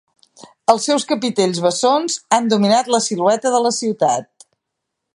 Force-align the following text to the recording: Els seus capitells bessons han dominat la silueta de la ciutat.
Els 0.73 0.87
seus 0.89 1.03
capitells 1.11 1.59
bessons 1.67 2.17
han 2.39 2.51
dominat 2.57 2.91
la 2.97 3.03
silueta 3.11 3.53
de 3.59 3.61
la 3.67 3.77
ciutat. 3.83 4.51